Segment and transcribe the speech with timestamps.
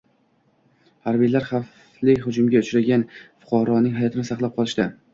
[1.11, 4.95] Harbiylar xavfli hujumga uchragan fuqaroning hayotini saqlab qolishdi